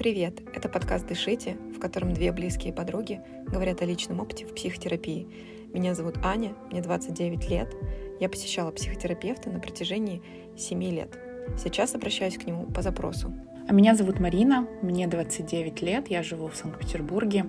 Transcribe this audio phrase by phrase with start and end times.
[0.00, 0.40] Привет!
[0.54, 5.28] Это подкаст «Дышите», в котором две близкие подруги говорят о личном опыте в психотерапии.
[5.74, 7.76] Меня зовут Аня, мне 29 лет.
[8.18, 10.22] Я посещала психотерапевта на протяжении
[10.56, 11.18] 7 лет.
[11.58, 13.30] Сейчас обращаюсь к нему по запросу.
[13.68, 17.44] А меня зовут Марина, мне 29 лет, я живу в Санкт-Петербурге.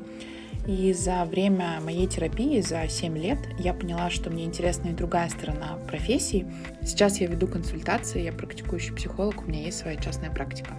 [0.67, 5.29] И за время моей терапии, за 7 лет, я поняла, что мне интересна и другая
[5.29, 6.45] сторона профессии.
[6.83, 10.75] Сейчас я веду консультации, я практикующий психолог, у меня есть своя частная практика.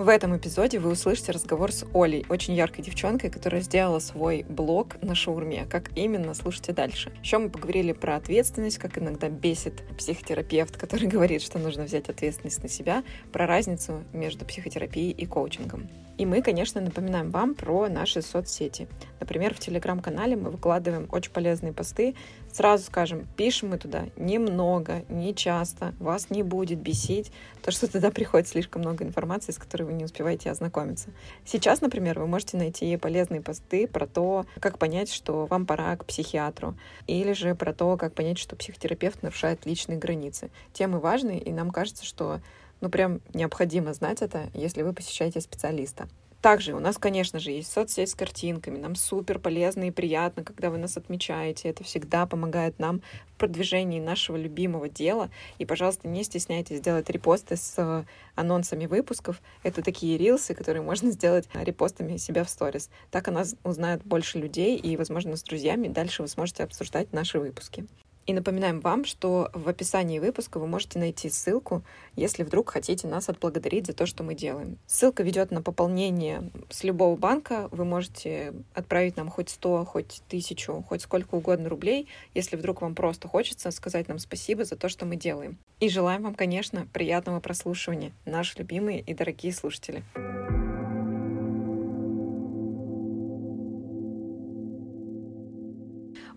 [0.00, 4.96] В этом эпизоде вы услышите разговор с Олей, очень яркой девчонкой, которая сделала свой блог
[5.02, 5.66] на шаурме.
[5.68, 7.12] Как именно, слушайте дальше.
[7.22, 12.62] Еще мы поговорили про ответственность, как иногда бесит психотерапевт, который говорит, что нужно взять ответственность
[12.62, 15.86] на себя, про разницу между психотерапией и коучингом.
[16.18, 18.88] И мы, конечно, напоминаем вам про наши соцсети.
[19.20, 22.14] Например, в телеграм-канале мы выкладываем очень полезные посты.
[22.52, 28.10] Сразу скажем, пишем мы туда немного, не часто, вас не будет бесить то, что туда
[28.10, 31.10] приходит слишком много информации, с которой вы не успеваете ознакомиться.
[31.44, 36.04] Сейчас, например, вы можете найти полезные посты про то, как понять, что вам пора к
[36.04, 36.74] психиатру,
[37.06, 40.50] или же про то, как понять, что психотерапевт нарушает личные границы.
[40.72, 42.40] Темы важные, и нам кажется, что
[42.80, 46.08] ну прям необходимо знать это, если вы посещаете специалиста.
[46.40, 48.78] Также у нас, конечно же, есть соцсеть с картинками.
[48.78, 51.68] Нам супер полезно и приятно, когда вы нас отмечаете.
[51.68, 53.02] Это всегда помогает нам
[53.34, 55.28] в продвижении нашего любимого дела.
[55.58, 59.42] И, пожалуйста, не стесняйтесь сделать репосты с анонсами выпусков.
[59.62, 62.88] Это такие рилсы, которые можно сделать репостами себя в сторис.
[63.10, 67.38] Так о нас узнают больше людей, и, возможно, с друзьями дальше вы сможете обсуждать наши
[67.38, 67.86] выпуски.
[68.26, 71.82] И напоминаем вам, что в описании выпуска вы можете найти ссылку,
[72.16, 74.78] если вдруг хотите нас отблагодарить за то, что мы делаем.
[74.86, 77.68] Ссылка ведет на пополнение с любого банка.
[77.72, 82.94] Вы можете отправить нам хоть 100, хоть 1000, хоть сколько угодно рублей, если вдруг вам
[82.94, 85.58] просто хочется сказать нам спасибо за то, что мы делаем.
[85.80, 90.04] И желаем вам, конечно, приятного прослушивания, наши любимые и дорогие слушатели.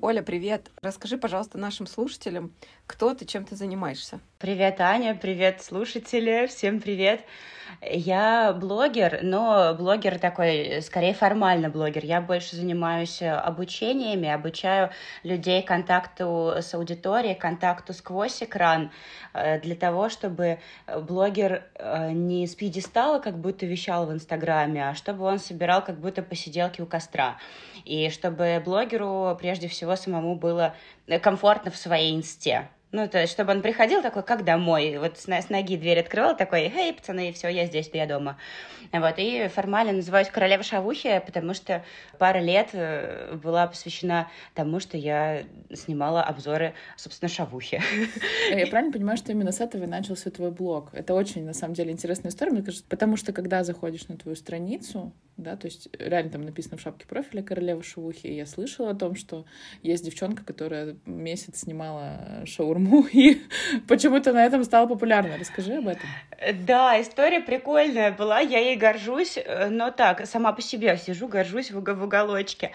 [0.05, 0.69] Оля, привет.
[0.81, 2.51] Расскажи, пожалуйста, нашим слушателям,
[2.87, 4.19] кто ты, чем ты занимаешься.
[4.37, 7.21] Привет, Аня, привет, слушатели, всем привет.
[7.81, 12.03] Я блогер, но блогер такой, скорее формально блогер.
[12.03, 14.91] Я больше занимаюсь обучениями, обучаю
[15.23, 18.91] людей контакту с аудиторией, контакту сквозь экран,
[19.33, 24.95] э, для того, чтобы блогер э, не с пьедестала как будто вещал в Инстаграме, а
[24.95, 27.37] чтобы он собирал как будто посиделки у костра.
[27.85, 30.75] И чтобы блогеру прежде всего самому было
[31.21, 32.69] комфортно в своей инсте.
[32.93, 36.37] Ну, то есть, чтобы он приходил такой, как домой, вот с, с ноги дверь открывал,
[36.37, 38.37] такой, эй, пацаны, все, я здесь, я дома.
[38.91, 41.83] Вот, и формально называюсь королева шавухи, потому что
[42.19, 45.41] пара лет э, была посвящена тому, что я
[45.73, 47.81] снимала обзоры, собственно, шавухи.
[48.51, 50.89] А я правильно понимаю, что именно с этого и начался твой блог?
[50.93, 54.35] Это очень, на самом деле, интересная история, мне кажется, потому что, когда заходишь на твою
[54.35, 58.91] страницу, да, то есть реально там написано в шапке профиля королева шавухи, и я слышала
[58.91, 59.45] о том, что
[59.81, 62.82] есть девчонка, которая месяц снимала шаурму,
[63.13, 63.41] и
[63.87, 65.37] почему-то на этом стала популярна.
[65.39, 66.07] Расскажи об этом.
[66.65, 71.71] Да, история прикольная была, я ей горжусь, э, но так, сама по себе сижу, горжусь
[71.71, 72.71] в, в уголочке.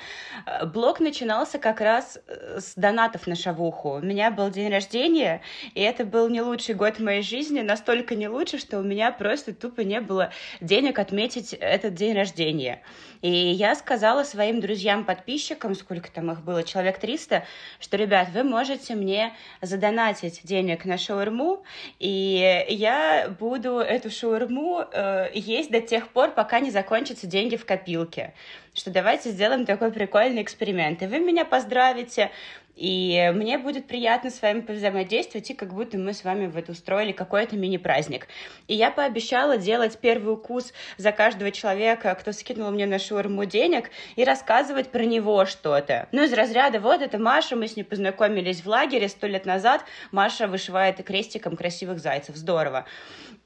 [0.47, 3.97] Э, блог начинался как раз э, с донатов на шавуху.
[3.97, 5.43] У меня был день рождения,
[5.75, 9.13] и это был не лучший год в моей жизни, настолько не лучше, что у меня
[9.13, 10.31] просто тупо не было
[10.61, 12.83] денег отметить этот день рождения.
[13.21, 17.45] И я сказала своим друзьям-подписчикам, сколько там их было, человек 300,
[17.81, 19.98] что, ребят, вы можете мне задонатить
[20.45, 21.65] денег на шаурму,
[21.99, 27.67] и я буду эту шаурму э, есть до тех пор, пока не закончатся деньги в
[27.67, 28.35] копилке.
[28.75, 31.03] Что давайте сделаем такой прикольный эксперимент.
[31.03, 32.31] И вы меня поздравите,
[32.79, 37.11] и мне будет приятно с вами взаимодействовать, и как будто мы с вами вот устроили
[37.11, 38.29] какой-то мини-праздник.
[38.69, 43.91] И я пообещала делать первый укус за каждого человека, кто скинул мне на шаурму денег,
[44.15, 46.09] и рассказывать про него что-то.
[46.13, 49.85] Ну, из разряда, вот это Маша, мы с ней познакомились в лагере сто лет назад,
[50.13, 52.87] Маша вышивает крестиком красивых зайцев, здорово.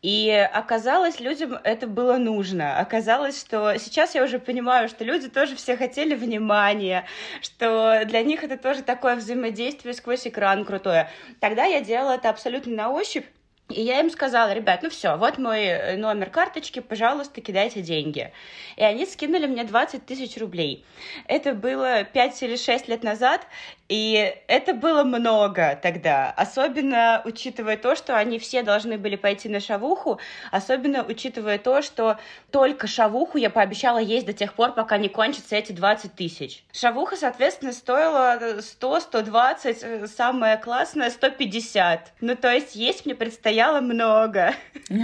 [0.03, 2.79] И оказалось, людям это было нужно.
[2.81, 7.07] Оказалось, что сейчас я уже понимаю, что люди тоже все хотели внимания,
[7.41, 11.11] что для них это тоже такое взаимодействие сквозь экран крутое.
[11.41, 13.27] Тогда я делала это абсолютно на ощупь,
[13.69, 18.33] и я им сказала, ребят, ну все, вот мой э, номер карточки, пожалуйста, кидайте деньги.
[18.77, 20.85] И они скинули мне 20 тысяч рублей.
[21.27, 23.47] Это было 5 или 6 лет назад,
[23.93, 29.61] И это было много тогда, особенно учитывая то, что они все должны были пойти на
[29.61, 30.19] шавуху,
[30.51, 32.19] особенно учитывая то, что
[32.51, 36.65] только шавуху я пообещала есть до тех пор, пока не кончатся эти 20 тысяч.
[36.73, 42.15] Шавуха, соответственно, стоила 100, 120, самое классное 150.
[42.23, 43.15] Ну, то есть есть мне
[43.53, 44.55] предстояло много.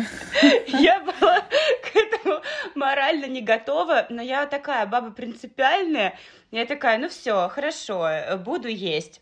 [0.68, 1.40] Я была
[1.82, 2.40] к этому
[2.74, 6.18] морально не готова, но я такая баба принципиальная,
[6.50, 8.08] я такая, ну все, хорошо,
[8.44, 9.20] буду есть.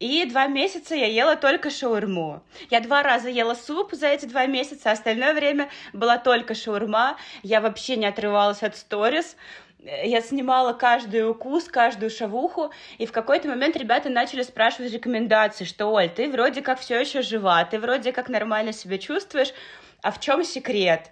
[0.00, 2.42] И два месяца я ела только шаурму.
[2.70, 7.16] Я два раза ела суп за эти два месяца, остальное время была только шаурма.
[7.44, 9.36] Я вообще не отрывалась от сторис.
[9.84, 15.88] Я снимала каждый укус, каждую шавуху, и в какой-то момент ребята начали спрашивать рекомендации, что,
[15.92, 19.52] Оль, ты вроде как все еще жива, ты вроде как нормально себя чувствуешь,
[20.00, 21.10] а в чем секрет?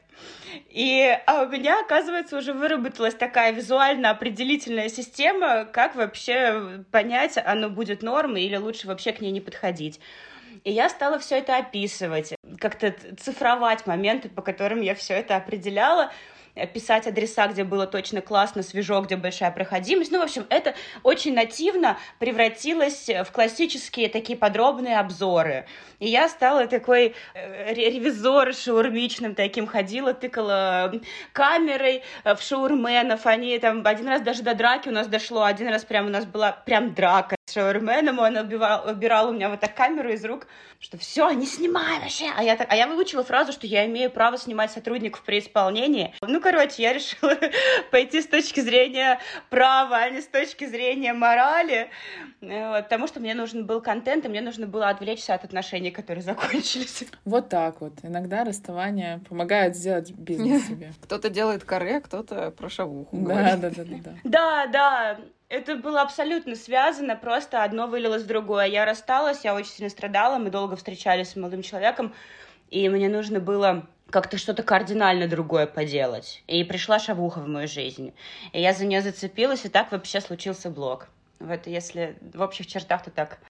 [0.68, 7.70] И а у меня, оказывается, уже выработалась такая визуально определительная система, как вообще понять, оно
[7.70, 10.00] будет нормой или лучше вообще к ней не подходить.
[10.62, 16.12] И я стала все это описывать, как-то цифровать моменты, по которым я все это определяла.
[16.74, 20.10] Писать адреса, где было точно классно, свежо, где большая проходимость.
[20.10, 25.66] Ну, в общем, это очень нативно превратилось в классические такие подробные обзоры.
[25.98, 30.92] И я стала такой э, ревизор шаурмичным таким, ходила, тыкала
[31.32, 33.26] камерой в шаурменов.
[33.26, 36.24] Они там один раз даже до драки у нас дошло, один раз прям у нас
[36.24, 40.46] была прям драка шаурменом, он убивал, убирал у меня вот так камеру из рук,
[40.78, 42.26] что все, не снимай вообще.
[42.36, 46.14] А я, так, а я выучила фразу, что я имею право снимать сотрудников при исполнении.
[46.22, 47.36] Ну, короче, я решила
[47.90, 49.20] пойти с точки зрения
[49.50, 51.90] права, а не с точки зрения морали,
[52.40, 56.22] вот, потому что мне нужен был контент, и мне нужно было отвлечься от отношений, которые
[56.24, 57.04] закончились.
[57.24, 57.92] Вот так вот.
[58.02, 60.92] Иногда расставание помогает сделать бизнес себе.
[61.02, 63.16] Кто-то делает каре, кто-то про шавуху.
[63.16, 64.14] Да, да, да, да.
[64.24, 65.18] Да, да.
[65.50, 68.66] Это было абсолютно связано, просто одно вылилось в другое.
[68.66, 72.14] Я рассталась, я очень сильно страдала, мы долго встречались с молодым человеком,
[72.70, 76.44] и мне нужно было как-то что-то кардинально другое поделать.
[76.46, 78.14] И пришла шавуха в мою жизнь.
[78.52, 81.08] И я за нее зацепилась, и так вообще случился блог.
[81.40, 83.40] Вот если в общих чертах, то так.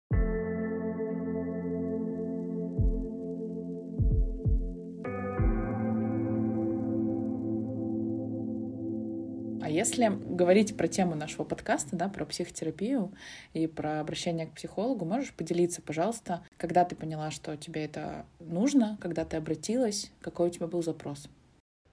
[9.71, 13.13] Если говорить про тему нашего подкаста, да, про психотерапию
[13.53, 18.99] и про обращение к психологу, можешь поделиться, пожалуйста, когда ты поняла, что тебе это нужно,
[19.01, 21.29] когда ты обратилась, какой у тебя был запрос?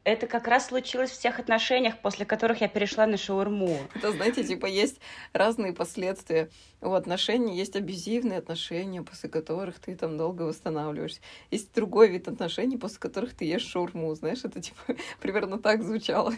[0.08, 3.78] это как раз случилось в тех отношениях, после которых я перешла на шаурму.
[3.94, 5.02] Это, знаете, типа есть
[5.34, 6.50] разные последствия
[6.82, 7.58] у отношений.
[7.58, 11.20] Есть абьюзивные отношения, после которых ты там долго восстанавливаешься.
[11.52, 14.16] Есть другой вид отношений, после которых ты ешь шаурму.
[14.16, 14.80] Знаешь, это типа
[15.20, 16.34] примерно так звучало.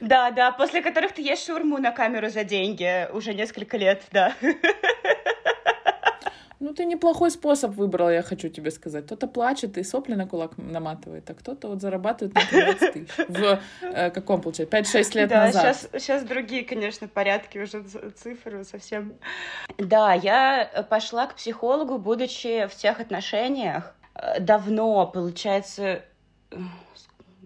[0.00, 4.34] Да, да, после которых ты ешь шаурму на камеру за деньги уже несколько лет, да.
[6.60, 9.06] Ну, ты неплохой способ выбрал, я хочу тебе сказать.
[9.06, 13.08] Кто-то плачет и сопли на кулак наматывает, а кто-то вот зарабатывает на 13 тысяч.
[13.28, 15.76] В э, каком, получается, 5-6 лет да, назад.
[15.76, 17.84] Сейчас, сейчас другие, конечно, порядки уже
[18.16, 19.14] цифры совсем.
[19.78, 26.02] Да, я пошла к психологу, будучи в тех отношениях э, давно, получается,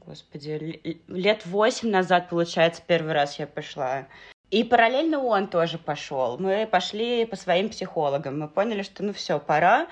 [0.04, 4.08] господи, лет восемь назад, получается, первый раз я пошла.
[4.52, 6.36] И параллельно он тоже пошел.
[6.38, 8.38] Мы пошли по своим психологам.
[8.38, 9.86] Мы поняли, что ну все, пора.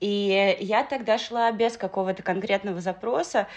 [0.00, 3.48] И я тогда шла без какого-то конкретного запроса.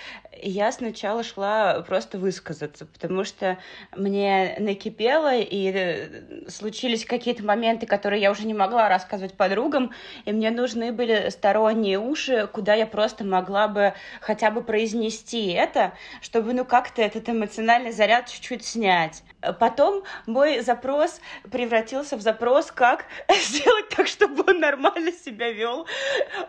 [0.43, 3.59] Я сначала шла просто высказаться, потому что
[3.95, 9.91] мне накипело, и э, случились какие-то моменты, которые я уже не могла рассказывать подругам,
[10.25, 15.93] и мне нужны были сторонние уши, куда я просто могла бы хотя бы произнести это,
[16.19, 19.23] чтобы ну как-то этот эмоциональный заряд чуть-чуть снять.
[19.59, 21.19] Потом мой запрос
[21.51, 25.87] превратился в запрос, как сделать так, чтобы он нормально себя вел.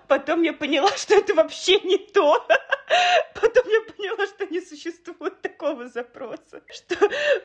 [0.09, 2.47] Потом я поняла, что это вообще не то.
[3.35, 6.63] Потом я поняла, что не существует такого запроса.
[6.69, 6.97] Что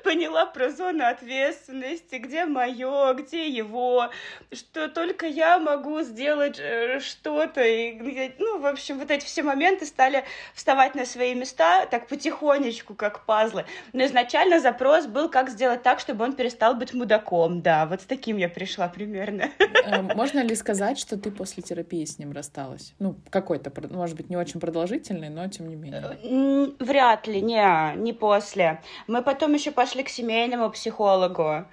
[0.04, 4.10] поняла про зону ответственности, где мое, где его,
[4.52, 7.64] что только я могу сделать э, что-то.
[7.64, 12.96] И, ну, в общем, вот эти все моменты стали вставать на свои места так потихонечку,
[12.96, 13.66] как пазлы.
[13.94, 17.62] Но изначально запрос был, как сделать так, чтобы он перестал быть мудаком.
[17.62, 19.52] Да, вот с таким я пришла примерно.
[19.86, 22.96] Э, можно ли сказать, что ты после терапии с ним рассталась?
[22.98, 26.18] Ну, какой-то, может быть, не очень продолжительный, но тем не менее.
[26.24, 28.82] Э, вряд ли, не, не после.
[29.06, 31.66] Мы потом еще пошли к семейному психологу.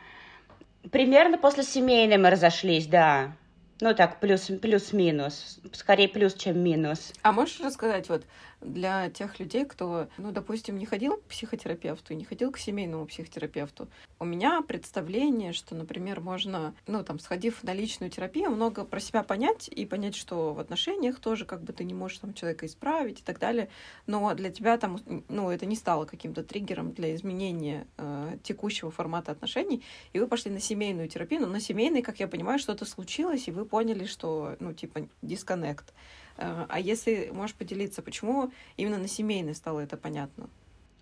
[0.90, 3.32] Примерно после семейной мы разошлись, да.
[3.80, 5.60] Ну так, плюс, плюс-минус.
[5.72, 7.12] Скорее плюс, чем минус.
[7.22, 8.24] А можешь рассказать, вот,
[8.64, 13.88] для тех людей, кто, ну, допустим, не ходил к психотерапевту, не ходил к семейному психотерапевту.
[14.18, 19.22] У меня представление, что, например, можно, ну, там, сходив на личную терапию, много про себя
[19.22, 23.20] понять и понять, что в отношениях тоже как бы ты не можешь там человека исправить
[23.20, 23.68] и так далее.
[24.06, 29.32] Но для тебя там, ну, это не стало каким-то триггером для изменения э, текущего формата
[29.32, 33.48] отношений, и вы пошли на семейную терапию, но на семейной, как я понимаю, что-то случилось,
[33.48, 35.92] и вы поняли, что, ну, типа, дисконнект.
[36.36, 40.48] Э, а если можешь поделиться, почему именно на семейной стало это понятно?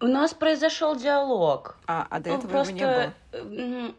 [0.00, 1.76] У нас произошел диалог.
[1.86, 2.74] А, а до ну, этого просто...
[2.74, 3.94] его не было?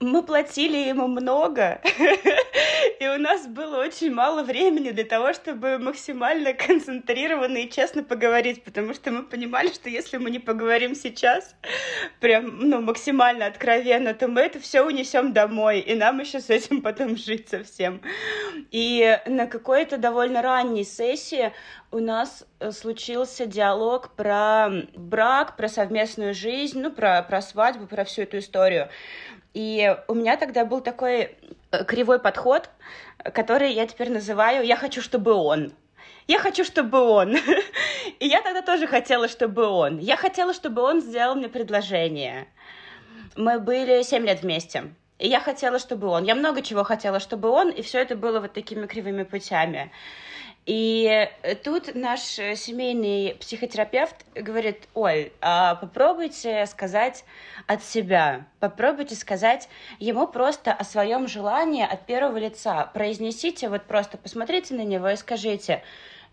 [0.00, 1.80] Мы платили ему много,
[3.00, 8.64] и у нас было очень мало времени для того, чтобы максимально концентрированно и честно поговорить,
[8.64, 11.54] потому что мы понимали, что если мы не поговорим сейчас,
[12.20, 16.82] прям, ну, максимально откровенно, то мы это все унесем домой, и нам еще с этим
[16.82, 18.02] потом жить совсем.
[18.72, 21.52] И на какой-то довольно ранней сессии
[21.94, 28.04] у нас э, случился диалог про брак, про совместную жизнь, ну, про, про свадьбу, про
[28.04, 28.88] всю эту историю.
[29.54, 31.36] И у меня тогда был такой
[31.70, 32.68] э, кривой подход,
[33.32, 35.72] который я теперь называю «я хочу, чтобы он».
[36.26, 37.36] Я хочу, чтобы он.
[38.18, 39.98] И я тогда тоже хотела, чтобы он.
[39.98, 42.48] Я хотела, чтобы он сделал мне предложение.
[43.36, 44.94] Мы были семь лет вместе.
[45.18, 46.24] И я хотела, чтобы он.
[46.24, 49.92] Я много чего хотела, чтобы он, и все это было вот такими кривыми путями.
[50.66, 51.28] И
[51.62, 57.24] тут наш э, семейный психотерапевт говорит, Оль, а попробуйте сказать
[57.66, 59.68] от себя, попробуйте сказать
[59.98, 62.90] ему просто о своем желании от первого лица.
[62.94, 65.82] Произнесите, вот просто посмотрите на него и скажите,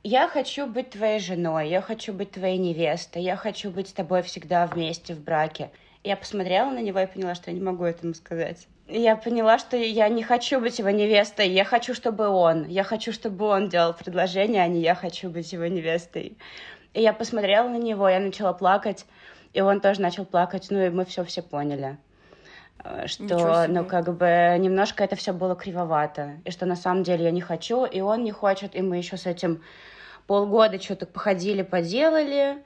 [0.02, 4.22] я хочу быть твоей женой, я хочу быть твоей невестой, я хочу быть с тобой
[4.22, 5.72] всегда вместе в браке.
[6.06, 9.78] Я посмотрела на него и поняла, что я не могу этому сказать я поняла, что
[9.78, 13.94] я не хочу быть его невестой, я хочу, чтобы он, я хочу, чтобы он делал
[13.94, 16.38] предложение, а не я хочу быть его невестой.
[16.94, 19.06] И я посмотрела на него, я начала плакать,
[19.54, 21.98] и он тоже начал плакать, ну и мы все все поняли
[22.84, 27.26] э, что, ну, как бы немножко это все было кривовато, и что на самом деле
[27.26, 29.64] я не хочу, и он не хочет, и мы еще с этим
[30.28, 32.58] полгода что-то походили, поделали,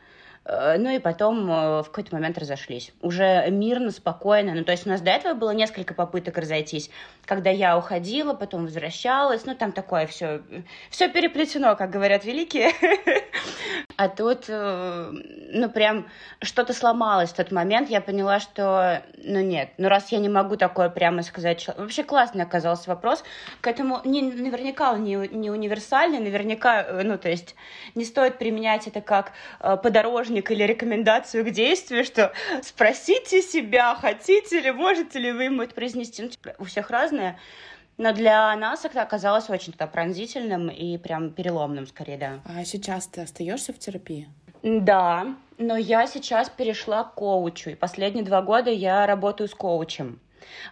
[0.48, 2.94] ну и потом э, в какой-то момент разошлись.
[3.02, 4.54] Уже мирно, спокойно.
[4.54, 6.92] Ну, то есть у нас до этого было несколько попыток разойтись.
[7.26, 9.46] Когда я уходила, потом возвращалась.
[9.46, 10.42] Ну, там такое все,
[10.92, 12.72] все переплетено, как говорят великие.
[13.98, 15.12] А тут, э,
[15.52, 16.08] ну, прям
[16.42, 17.90] что-то сломалось в тот момент.
[17.90, 21.68] Я поняла, что, ну, нет, ну, раз я не могу такое прямо сказать...
[21.78, 23.24] Вообще классный оказался вопрос.
[23.62, 27.56] К этому не, наверняка он не, не универсальный, наверняка, ну, то есть
[27.96, 32.34] не стоит применять это как подорожник или рекомендацию к действию, что
[32.64, 36.22] спросите себя, хотите ли, можете ли вы ему это произнести.
[36.22, 37.40] Ну, типа, у всех разное.
[37.98, 42.40] Но для нас это оказалось очень -то пронзительным и прям переломным, скорее, да.
[42.46, 44.28] А сейчас ты остаешься в терапии?
[44.64, 50.20] Да, но я сейчас перешла к коучу, и последние два года я работаю с коучем,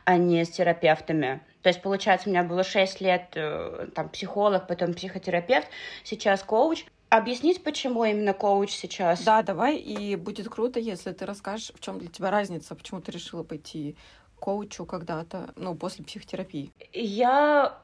[0.03, 1.41] а не с терапевтами.
[1.61, 5.67] То есть, получается, у меня было шесть лет э, там психолог, потом психотерапевт,
[6.03, 6.85] сейчас коуч.
[7.09, 9.23] Объяснить, почему именно коуч сейчас?
[9.23, 13.11] Да, давай, и будет круто, если ты расскажешь, в чем для тебя разница, почему ты
[13.11, 13.95] решила пойти
[14.43, 16.69] коучу когда-то, ну, после психотерапии?
[16.91, 17.77] Я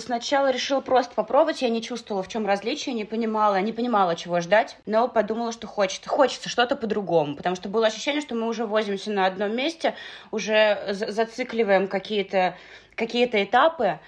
[0.00, 4.40] сначала решила просто попробовать, я не чувствовала, в чем различие, не понимала, не понимала, чего
[4.40, 8.66] ждать, но подумала, что хочется, хочется что-то по-другому, потому что было ощущение, что мы уже
[8.66, 9.94] возимся на одном месте,
[10.32, 12.56] уже зацикливаем какие-то
[12.96, 14.00] какие этапы,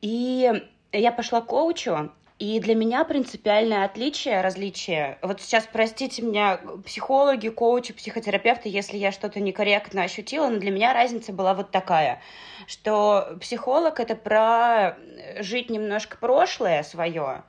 [0.00, 0.52] и
[0.90, 2.10] я пошла к коучу,
[2.44, 9.12] и для меня принципиальное отличие, различие, вот сейчас простите меня, психологи, коучи, психотерапевты, если я
[9.12, 12.20] что-то некорректно ощутила, но для меня разница была вот такая,
[12.66, 14.98] что психолог это про
[15.40, 17.44] жить немножко прошлое свое,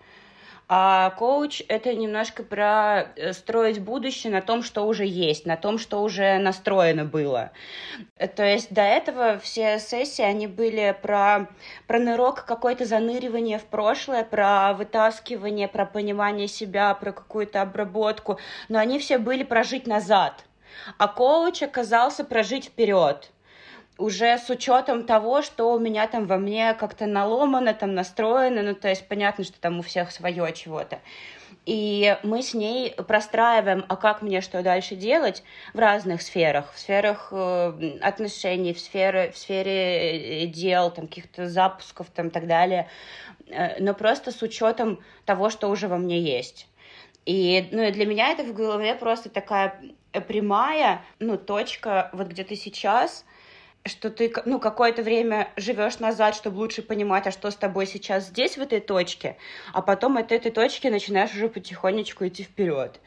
[0.67, 5.77] а коуч— это немножко про э, строить будущее на том, что уже есть, на том,
[5.77, 7.51] что уже настроено было.
[8.35, 11.49] То есть до этого все сессии, они были про,
[11.85, 18.79] про нырок, какое-то заныривание в прошлое, про вытаскивание, про понимание себя, про какую-то обработку, но
[18.79, 20.45] они все были прожить назад.
[20.97, 23.31] А коуч оказался прожить вперед
[23.97, 28.75] уже с учетом того, что у меня там во мне как-то наломано, там настроено, ну,
[28.75, 30.99] то есть понятно, что там у всех свое чего-то.
[31.65, 36.79] И мы с ней простраиваем, а как мне что дальше делать в разных сферах, в
[36.79, 42.87] сферах э, отношений, в сфере, в сфере э, дел, там каких-то запусков, там так далее,
[43.47, 46.67] э, но просто с учетом того, что уже во мне есть.
[47.25, 49.81] И ну, для меня это в голове просто такая
[50.27, 53.25] прямая, ну, точка, вот где ты сейчас—
[53.85, 58.27] что ты, ну, какое-то время живешь назад, чтобы лучше понимать, а что с тобой сейчас
[58.27, 59.37] здесь, в этой точке,
[59.73, 62.99] а потом от этой точки начинаешь уже потихонечку идти вперед.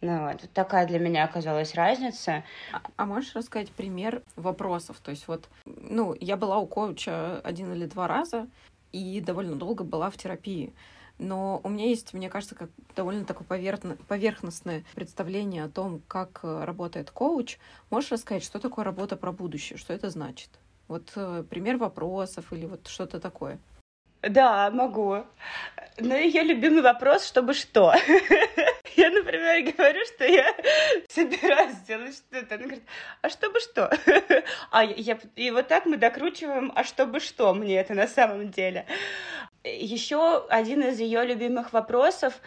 [0.00, 2.44] Ну, вот, вот такая для меня оказалась разница.
[2.72, 4.98] А, а можешь рассказать пример вопросов?
[5.02, 8.48] То есть вот, ну, я была у коуча один или два раза
[8.92, 10.72] и довольно долго была в терапии.
[11.18, 13.46] Но у меня есть, мне кажется, как довольно такое
[14.08, 17.58] поверхностное представление о том, как э, работает коуч.
[17.90, 20.50] Можешь рассказать, что такое работа про будущее, что это значит?
[20.86, 23.58] Вот э, пример вопросов или вот что-то такое.
[24.22, 25.24] Да, могу.
[25.98, 27.94] Но ее любимый вопрос, чтобы что?
[28.96, 30.52] Я, например, говорю, что я
[31.08, 32.56] собираюсь сделать что-то.
[32.56, 32.84] Она говорит,
[33.22, 33.90] а чтобы что?
[34.72, 38.86] А я, и вот так мы докручиваем, а чтобы что мне это на самом деле.
[39.76, 42.40] Еще один из ее любимых вопросов,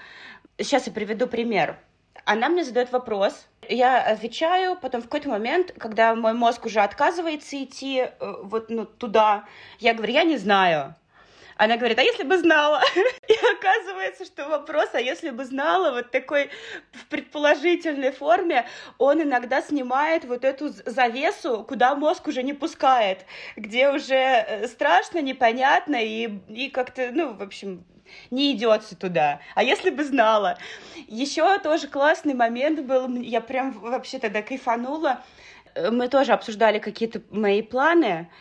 [0.58, 1.78] сейчас я приведу пример.
[2.26, 7.64] Она мне задает вопрос, я отвечаю, потом в какой-то момент, когда мой мозг уже отказывается
[7.64, 9.46] идти э, вот ну, туда,
[9.80, 10.96] я говорю, я не знаю.
[11.62, 12.82] Она говорит, а если бы знала?
[13.28, 16.50] И оказывается, что вопрос, а если бы знала, вот такой
[16.92, 18.66] в предположительной форме,
[18.98, 25.22] он иногда снимает вот эту завесу, куда мозг уже не пускает, где уже э, страшно,
[25.22, 27.86] непонятно и, и как-то, ну, в общем,
[28.32, 29.40] не идется туда.
[29.54, 30.58] А если бы знала?
[31.08, 35.24] Еще тоже классный момент был, я прям вообще тогда кайфанула.
[35.76, 38.32] Э, мы тоже обсуждали какие-то мои планы,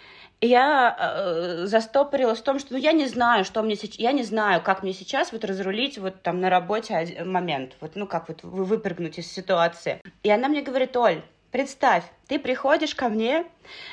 [0.41, 4.23] я э, застопорилась в том, что ну, я не знаю, что мне сейчас, я не
[4.23, 8.43] знаю, как мне сейчас вот разрулить вот там на работе момент, вот ну как вот
[8.43, 10.01] выпрыгнуть из ситуации.
[10.23, 13.45] И она мне говорит, Оль, представь, ты приходишь ко мне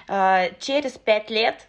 [0.07, 1.67] э, через пять лет,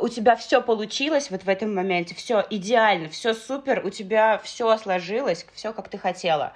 [0.00, 4.76] у тебя все получилось вот в этом моменте, все идеально, все супер, у тебя все
[4.76, 6.52] сложилось, все как ты хотела.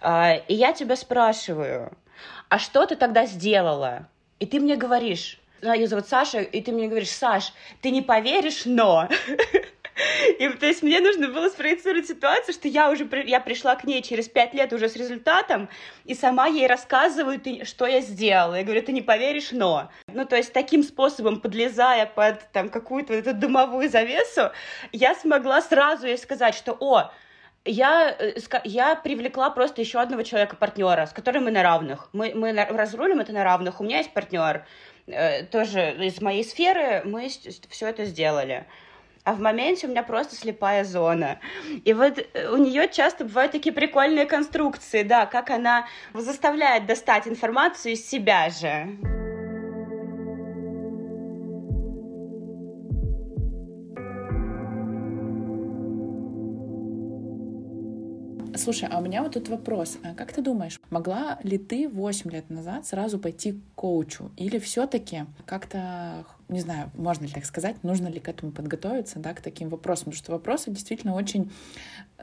[0.00, 1.92] Э, и я тебя спрашиваю,
[2.48, 4.06] а что ты тогда сделала?
[4.38, 8.62] И ты мне говоришь, ее зовут Саша, и ты мне говоришь, Саш, ты не поверишь,
[8.64, 9.08] но...
[10.38, 14.02] И то есть мне нужно было спроецировать ситуацию, что я уже я пришла к ней
[14.02, 15.68] через пять лет уже с результатом,
[16.06, 18.54] и сама ей рассказываю, ты, что я сделала.
[18.54, 19.90] Я говорю, ты не поверишь, но.
[20.06, 24.50] Ну, то есть таким способом, подлезая под там какую-то эту дымовую завесу,
[24.92, 27.12] я смогла сразу ей сказать, что, о,
[27.64, 28.34] я, э,
[28.64, 32.08] я привлекла просто еще одного человека-партнера, с которым мы на равных.
[32.12, 33.80] Мы, мы разрулим это на равных.
[33.80, 34.64] У меня есть партнер.
[35.12, 38.64] Э, тоже из моей сферы мы все это сделали.
[39.24, 41.38] А в моменте у меня просто слепая зона.
[41.84, 47.28] И вот э, у нее часто бывают такие прикольные конструкции, да, как она заставляет достать
[47.28, 49.21] информацию из себя же.
[58.62, 59.98] Слушай, а у меня вот тут вопрос.
[60.04, 64.30] А как ты думаешь, могла ли ты 8 лет назад сразу пойти к коучу?
[64.36, 69.18] Или все таки как-то, не знаю, можно ли так сказать, нужно ли к этому подготовиться,
[69.18, 70.04] да, к таким вопросам?
[70.04, 71.50] Потому что вопросы действительно очень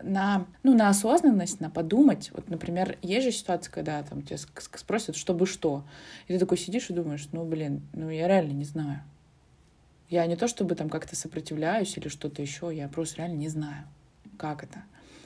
[0.02, 2.32] на, ну, на осознанность, на подумать.
[2.34, 5.84] Вот, например, есть же ситуация, когда там тебя спросят, чтобы что.
[6.30, 9.02] И ты такой сидишь и думаешь, ну, блин, ну, я реально не знаю.
[10.10, 13.84] Я не то чтобы там как-то сопротивляюсь или что-то еще, я просто реально не знаю,
[14.38, 14.84] как это.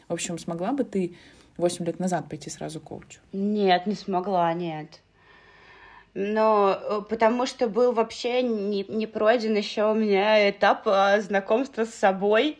[0.07, 1.15] В общем, смогла бы ты
[1.57, 3.19] 8 лет назад пойти сразу к коучу?
[3.31, 5.01] Нет, не смогла, нет.
[6.15, 11.85] Но э, потому что был вообще не, не пройден еще у меня этап а, знакомства
[11.85, 12.59] с собой.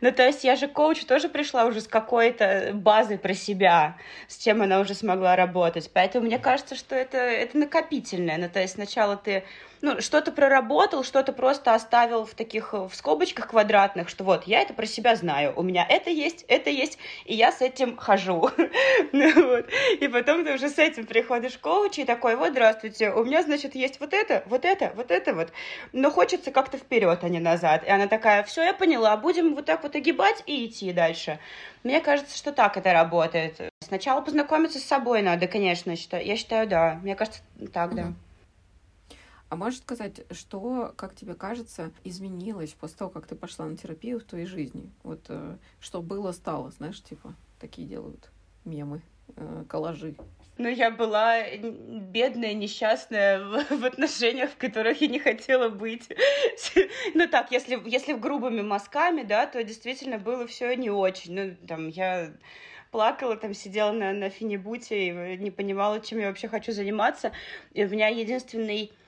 [0.00, 4.38] Ну, то есть я же коуч тоже пришла уже с какой-то базой про себя, с
[4.38, 5.90] чем она уже смогла работать.
[5.92, 8.38] Поэтому мне кажется, что это, это накопительное.
[8.38, 9.44] Ну, то есть сначала ты
[9.84, 14.72] ну, что-то проработал, что-то просто оставил в таких, в скобочках квадратных, что вот, я это
[14.72, 18.50] про себя знаю, у меня это есть, это есть, и я с этим хожу.
[19.12, 19.58] ну.
[20.00, 23.42] И потом ты уже с этим приходишь к коучу и такой, вот, здравствуйте, у меня,
[23.42, 25.52] значит, есть вот это, вот это, вот это вот,
[25.92, 27.84] но хочется как-то вперед, а не назад.
[27.84, 31.38] И она такая, все, я поняла, будем вот так вот огибать и идти дальше.
[31.82, 33.60] Мне кажется, что так это работает.
[33.80, 36.98] Сначала познакомиться с собой надо, конечно, я считаю, да.
[37.02, 37.40] Мне кажется,
[37.72, 38.12] так, да.
[39.50, 44.18] А можешь сказать, что, как тебе кажется, изменилось после того, как ты пошла на терапию
[44.18, 44.90] в твоей жизни?
[45.04, 48.30] Вот э, что было, стало, знаешь, типа, такие делают
[48.64, 49.00] мемы,
[49.36, 50.16] э, коллажи.
[50.56, 53.40] Ну, я была бедная, несчастная
[53.70, 56.08] в, отношениях, в которых я не хотела быть.
[57.14, 61.34] ну так, если, если грубыми мазками, да, то действительно было все не очень.
[61.34, 62.32] Ну, там, я
[62.92, 67.32] плакала, там сидела на, на финибуте и не понимала, чем я вообще хочу заниматься.
[67.72, 69.03] И у меня единственный э,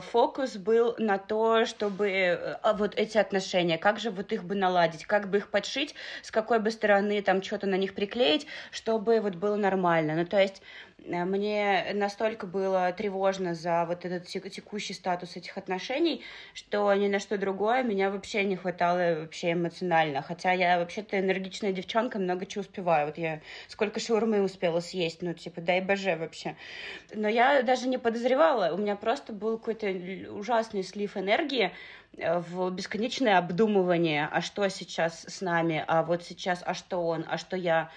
[0.00, 5.04] фокус был на то, чтобы э, вот эти отношения, как же вот их бы наладить,
[5.04, 9.34] как бы их подшить, с какой бы стороны там что-то на них приклеить, чтобы вот
[9.36, 10.14] было нормально.
[10.16, 10.62] Ну, то есть
[11.04, 16.22] мне настолько было тревожно за вот этот текущий статус этих отношений,
[16.54, 20.22] что ни на что другое меня вообще не хватало вообще эмоционально.
[20.22, 23.06] Хотя я вообще-то энергичная девчонка, много чего успеваю.
[23.06, 26.56] Вот я сколько шаурмы успела съесть, ну, типа, дай боже вообще.
[27.14, 29.88] Но я даже не подозревала, у меня просто был какой-то
[30.32, 31.72] ужасный слив энергии,
[32.16, 37.24] э, в бесконечное обдумывание, а что сейчас с нами, а вот сейчас, а что он,
[37.28, 37.90] а что я.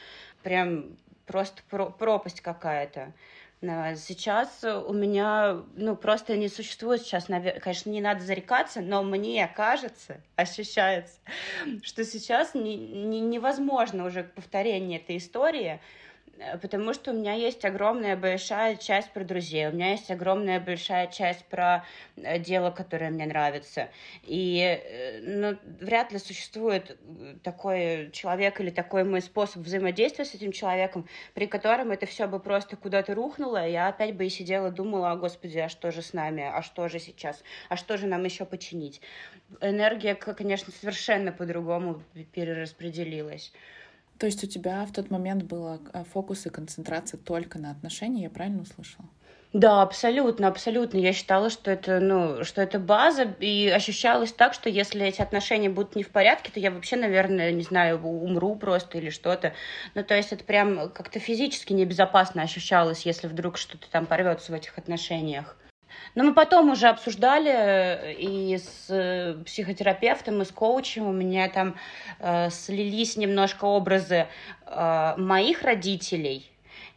[0.43, 3.13] Прям просто про пропасть какая-то.
[3.61, 10.21] Сейчас у меня, ну, просто не существует сейчас, конечно, не надо зарекаться, но мне кажется,
[10.35, 11.19] ощущается,
[11.81, 15.79] что сейчас не, не, невозможно уже повторение этой истории,
[16.61, 21.07] потому что у меня есть огромная большая часть про друзей, у меня есть огромная большая
[21.07, 21.85] часть про
[22.17, 23.89] э, дело, которое мне нравится.
[24.23, 26.97] И э, ну, вряд ли существует
[27.43, 32.39] такой человек или такой мой способ взаимодействия с этим человеком, при котором это все бы
[32.39, 36.01] просто куда-то рухнуло, и я опять бы и сидела, думала, о господи, а что же
[36.01, 39.01] с нами, а что же сейчас, а что же нам еще починить.
[39.61, 42.01] Энергия, конечно, совершенно по-другому
[42.33, 43.53] перераспределилась.
[44.17, 48.23] То есть у тебя в тот момент было э, фокус и концентрация только на отношении,
[48.23, 49.07] я правильно услышала?
[49.55, 50.97] Да, абсолютно, абсолютно.
[50.97, 55.69] Я считала, что это, ну, что это база, и ощущалось так, что если эти отношения
[55.69, 59.53] будут не в порядке, то я вообще, наверное, не знаю, умру просто или что-то.
[59.93, 64.55] Ну, то есть это прям как-то физически небезопасно ощущалось, если вдруг что-то там порвется в
[64.55, 65.55] этих отношениях.
[66.15, 71.07] Но мы потом уже обсуждали э, и с э, психотерапевтом, и с коучем.
[71.07, 71.75] У меня там
[72.19, 74.27] э, слились немножко образы
[74.65, 76.49] э, моих родителей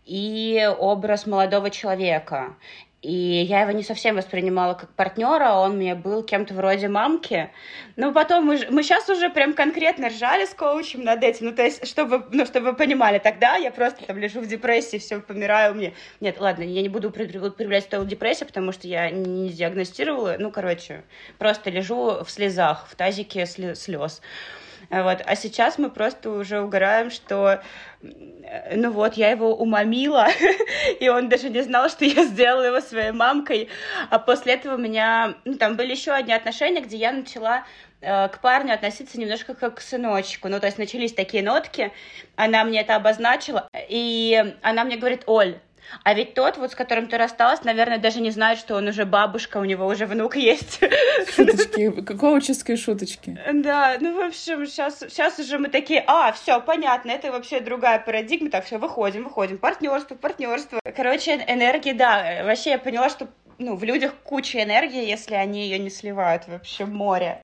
[0.06, 2.54] и образ молодого человека.
[3.00, 7.48] И я его не совсем воспринимала как партнера, он мне был кем-то вроде мамки.
[7.94, 11.46] Но потом мы, мы сейчас уже прям конкретно ржали с коучем над этим.
[11.46, 14.96] Ну, то есть, чтобы, ну, чтобы вы понимали, тогда я просто там лежу в депрессии,
[14.96, 15.94] все помираю мне.
[16.20, 20.34] Нет, ладно, я не буду проявлять стол депрессии, потому что я не диагностировала.
[20.40, 21.04] Ну, короче,
[21.38, 24.20] просто лежу в слезах, в тазике слез.
[24.90, 25.22] Вот.
[25.24, 27.62] А сейчас мы просто уже угораем, что
[28.74, 30.29] ну вот, я его умомила,
[31.01, 33.68] и он даже не знал, что я сделала его своей мамкой.
[34.11, 37.64] А после этого у меня, ну, там были еще одни отношения, где я начала
[38.01, 40.48] э, к парню относиться немножко как к сыночку.
[40.48, 41.92] Ну, то есть начались такие нотки,
[42.37, 45.59] она мне это обозначила, и она мне говорит, Оль,
[46.05, 49.05] а ведь тот, вот с которым ты рассталась, наверное, даже не знает, что он уже
[49.05, 50.81] бабушка, у него уже внук есть.
[51.35, 53.38] Шуточки, коуческие шуточки.
[53.53, 57.98] Да, ну, в общем, сейчас, сейчас уже мы такие, а, все, понятно, это вообще другая
[57.98, 60.81] парадигма, так, все, выходим, выходим, партнерство, партнерство.
[60.96, 65.79] Короче, энергии, да, вообще я поняла, что ну, в людях куча энергии, если они ее
[65.79, 67.42] не сливают вообще в море.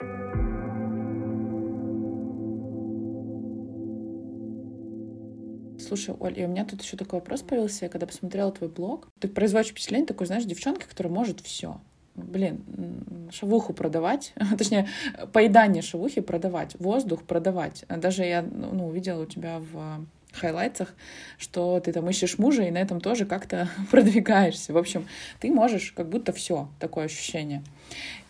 [5.87, 9.09] Слушай, Оль, и у меня тут еще такой вопрос появился, я когда посмотрела твой блог.
[9.21, 11.81] Ты производишь впечатление такой, знаешь, девчонки, которая может все.
[12.15, 14.89] Блин, шавуху продавать, точнее,
[15.33, 17.85] поедание шавухи продавать, воздух продавать.
[17.89, 20.95] Даже я ну, увидела у тебя в хайлайтсах,
[21.39, 24.73] что ты там ищешь мужа и на этом тоже как-то продвигаешься.
[24.73, 25.07] В общем,
[25.41, 27.63] ты можешь как будто все, такое ощущение.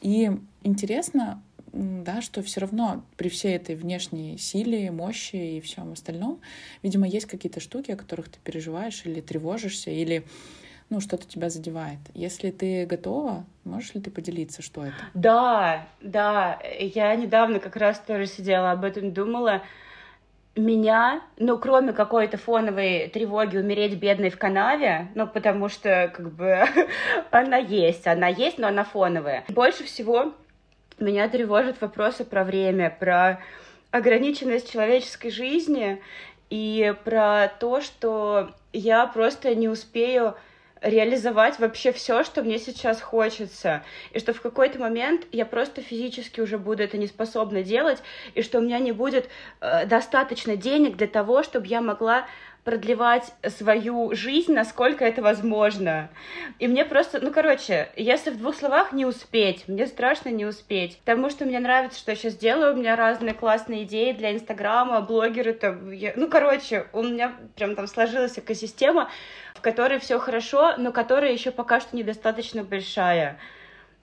[0.01, 0.31] И
[0.63, 1.43] интересно,
[1.75, 6.41] да, что все равно при всей этой внешней силе, мощи и всем остальном,
[6.83, 10.25] видимо, есть какие-то штуки, о которых ты переживаешь или тревожишься, или
[10.89, 11.99] ну, что-то тебя задевает.
[12.15, 14.95] Если ты готова, можешь ли ты поделиться, что это?
[15.15, 16.61] Да, да.
[16.79, 19.63] Я недавно как раз тоже сидела об этом, думала.
[20.55, 26.63] Меня, ну, кроме какой-то фоновой тревоги умереть бедной в канаве, ну, потому что, как бы,
[27.33, 29.45] она есть, она есть, но она фоновая.
[29.49, 30.33] Больше всего
[30.99, 33.41] меня тревожат вопросы про время, про
[33.91, 36.03] ограниченность человеческой жизни
[36.51, 40.35] и про то, что я просто не успею
[40.85, 43.83] реализовать вообще все, что мне сейчас хочется.
[44.13, 48.03] И что в какой-то момент я просто физически уже буду это не способна делать,
[48.35, 49.29] и что у меня не будет
[49.61, 52.27] э, достаточно денег для того, чтобы я могла
[52.65, 56.09] продлевать свою жизнь, насколько это возможно.
[56.59, 60.99] И мне просто, ну, короче, если в двух словах не успеть, мне страшно не успеть,
[60.99, 65.03] потому что мне нравится, что я сейчас делаю, у меня разные классные идеи для Инстаграма,
[65.03, 66.15] блогеры там, я...
[66.17, 69.11] ну, короче, у меня прям там сложилась экосистема,
[69.55, 73.39] в которой все хорошо, но которая еще пока что недостаточно большая.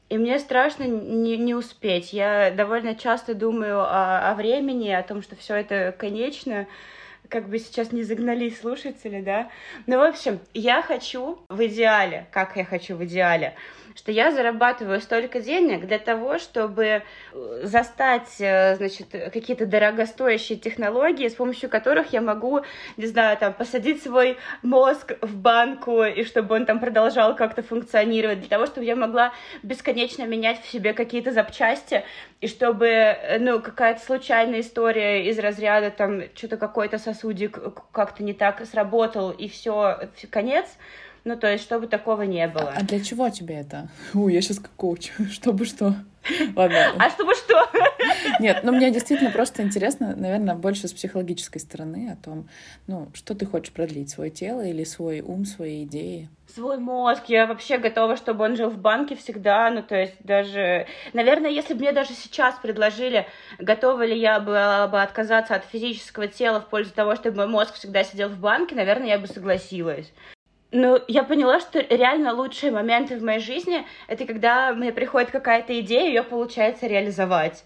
[0.09, 2.11] И мне страшно не, не успеть.
[2.11, 6.67] Я довольно часто думаю о, о времени, о том, что все это конечно,
[7.31, 9.49] как бы сейчас не загнались слушатели, да.
[9.87, 13.55] Ну, в общем, я хочу в идеале, как я хочу в идеале,
[13.95, 21.27] что я зарабатываю столько денег для того, чтобы э, застать, э, значит, какие-то дорогостоящие технологии,
[21.27, 22.61] с помощью которых я могу,
[22.97, 28.39] не знаю, там, посадить свой мозг в банку, и чтобы он там продолжал как-то функционировать,
[28.39, 32.03] для того, чтобы я могла бесконечно менять в себе какие-то запчасти,
[32.39, 37.59] и чтобы, э, ну, какая-то случайная история из разряда, там, что-то какой-то сосудик
[37.91, 40.65] как-то не так сработал, и все, конец,
[41.23, 42.73] ну, то есть, чтобы такого не было.
[42.75, 43.89] А для чего тебе это?
[44.13, 45.11] Ой, я сейчас как коуч.
[45.31, 45.95] Чтобы что?
[46.55, 46.93] Ладно.
[46.99, 47.67] А чтобы что?
[48.39, 52.47] Нет, ну мне действительно просто интересно, наверное, больше с психологической стороны о том,
[52.87, 56.29] ну, что ты хочешь продлить, свое тело или свой ум, свои идеи?
[56.53, 57.23] Свой мозг.
[57.27, 59.69] Я вообще готова, чтобы он жил в банке всегда.
[59.69, 60.85] Ну, то есть даже...
[61.13, 63.25] Наверное, если бы мне даже сейчас предложили,
[63.57, 67.75] готова ли я была бы отказаться от физического тела в пользу того, чтобы мой мозг
[67.75, 70.11] всегда сидел в банке, наверное, я бы согласилась.
[70.73, 75.77] Ну, я поняла, что реально лучшие моменты в моей жизни— это когда мне приходит какая-то
[75.81, 77.65] идея, ее получается реализовать.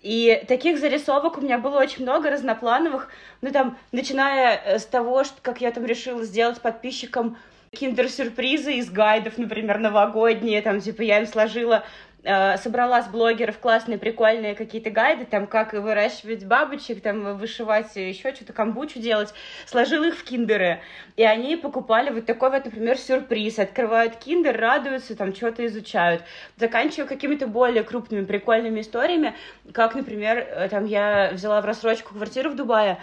[0.00, 3.10] И таких зарисовок у меня было очень много, разноплановых,
[3.42, 7.36] ну, там, начиная э, с того, что, как я там решила сделать подписчикам
[7.72, 11.84] киндер-сюрпризы из гайдов, например, новогодние, там, типа, я им сложила
[12.24, 18.52] собрала с блогеров классные, прикольные какие-то гайды, там, как выращивать бабочек, там, вышивать еще что-то,
[18.52, 19.32] камбучу делать,
[19.66, 20.80] сложила их в киндеры,
[21.16, 26.22] и они покупали вот такой вот, например, сюрприз, открывают киндер, радуются, там, что-то изучают,
[26.56, 29.34] заканчивая какими-то более крупными, прикольными историями,
[29.72, 32.98] как, например, э, там, я взяла в рассрочку квартиру в Дубае,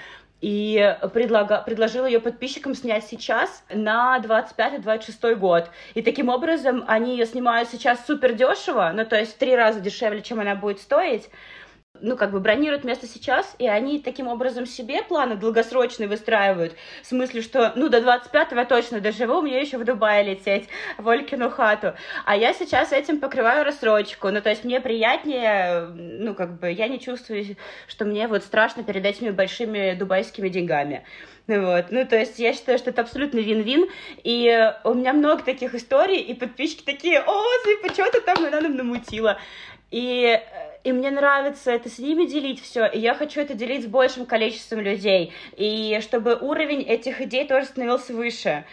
[0.45, 5.71] и предлага, предложила ее подписчикам снять сейчас на 25-26 год.
[5.95, 9.79] И таким образом они ее снимают сейчас супер дешево, ну то есть в три раза
[9.79, 11.31] дешевле, чем она будет стоить
[12.01, 17.07] ну, как бы бронируют место сейчас, и они таким образом себе планы долгосрочные выстраивают, в
[17.07, 21.93] смысле, что, ну, до 25-го точно доживу, мне еще в Дубае лететь, в Олькину хату.
[22.25, 26.87] А я сейчас этим покрываю рассрочку, ну, то есть мне приятнее, ну, как бы, я
[26.87, 27.55] не чувствую,
[27.87, 31.03] что мне вот страшно перед этими большими дубайскими деньгами.
[31.47, 31.85] Вот.
[31.91, 33.87] Ну, то есть я считаю, что это абсолютно вин-вин.
[34.23, 38.75] И у меня много таких историй, и подписчики такие, о, Зипа, что ты там нам
[38.75, 39.37] намутила?
[39.91, 40.39] И
[40.85, 44.27] и мне нравится это с ними делить все, и я хочу это делить с большим
[44.27, 48.65] количеством людей, и чтобы уровень этих идей тоже становился выше.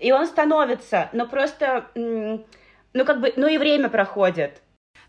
[0.00, 4.62] И он становится, но просто, ну как бы, ну и время проходит.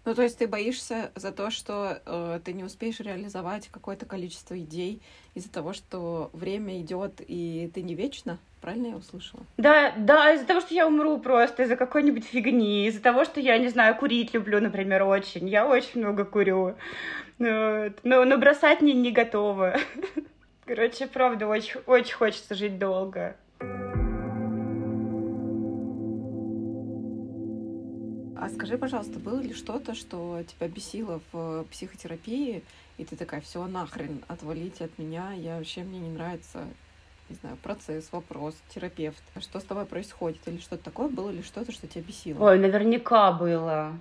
[0.04, 4.58] Ну, то есть ты боишься за то, что э, ты не успеешь реализовать какое-то количество
[4.58, 5.02] идей
[5.36, 8.40] из-за того, что время идет и ты не вечно?
[8.62, 9.44] Правильно я услышала?
[9.58, 13.58] Да, да, из-за того, что я умру просто, из-за какой-нибудь фигни, из-за того, что я,
[13.58, 15.48] не знаю, курить люблю, например, очень.
[15.48, 16.76] Я очень много курю.
[17.38, 17.94] Вот.
[18.04, 19.78] Но, но бросать не, не готова.
[20.66, 23.36] Короче, правда, очень, очень хочется жить долго.
[28.62, 32.64] Скажи, пожалуйста, было ли что-то, что тебя бесило в психотерапии,
[33.00, 36.66] и ты такая, все нахрен, отвалите от меня, я вообще мне не нравится,
[37.30, 39.24] не знаю, процесс, вопрос, терапевт.
[39.40, 40.48] Что с тобой происходит?
[40.48, 41.10] Или что-то такое?
[41.10, 42.52] Было ли что-то, что тебя бесило?
[42.52, 43.98] Ой, наверняка было.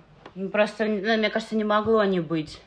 [0.51, 2.61] Просто, ну, мне кажется, не могло не быть.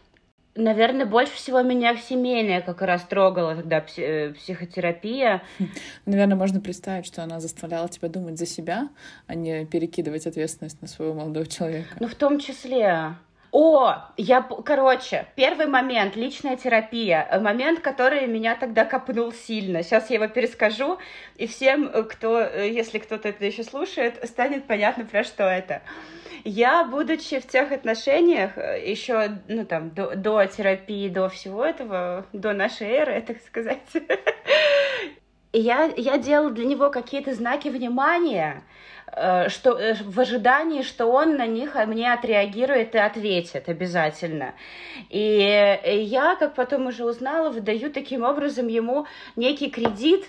[0.56, 5.42] Наверное, больше всего меня семейная как раз трогала тогда э, психотерапия.
[6.06, 8.88] Наверное, можно представить, что она заставляла тебя думать за себя,
[9.26, 11.96] а не перекидывать ответственность на своего молодого человека.
[11.98, 13.16] Ну, в том числе.
[13.56, 19.84] О, я, короче, первый момент, личная терапия, момент, который меня тогда копнул сильно.
[19.84, 20.98] Сейчас я его перескажу,
[21.36, 25.82] и всем, э, кто, э, если кто-то это еще слушает, станет понятно, про что это.
[26.42, 32.26] Я, будучи в тех отношениях, э, еще, ну, там, до, до терапии, до всего этого,
[32.32, 33.78] до нашей эры, так сказать,
[35.58, 38.62] я, я делала для него какие-то знаки внимания,
[39.12, 44.54] э, что э, в ожидании, что он на них мне отреагирует и ответит обязательно.
[45.10, 50.26] И я, как потом уже узнала, выдаю таким образом ему некий кредит,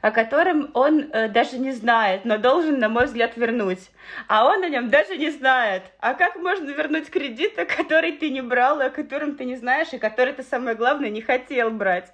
[0.00, 3.90] о котором он э, даже не знает, но должен, на мой взгляд, вернуть.
[4.26, 5.82] А он о нем даже не знает.
[6.00, 9.98] А как можно вернуть кредит, который ты не брал, о котором ты не знаешь, и
[9.98, 12.12] который ты, самое главное, не хотел брать?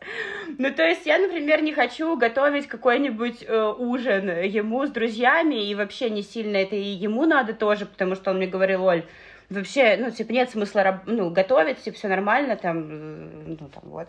[0.59, 5.75] Ну, то есть я, например, не хочу готовить какой-нибудь э, ужин ему с друзьями, и
[5.75, 9.05] вообще не сильно это и ему надо тоже, потому что он мне говорил, Оль,
[9.51, 14.09] вообще, ну, типа, нет смысла ну, готовить, типа, все нормально, там, э, ну, там, вот,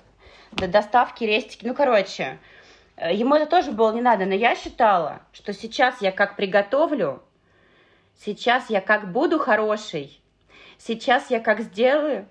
[0.52, 2.40] до доставки, рестики, ну, короче,
[2.98, 7.22] ему это тоже было не надо, но я считала, что сейчас я как приготовлю,
[8.24, 10.20] сейчас я как буду хороший,
[10.78, 12.26] сейчас я как сделаю,